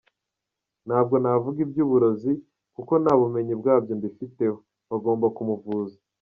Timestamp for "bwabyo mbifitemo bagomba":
3.61-5.25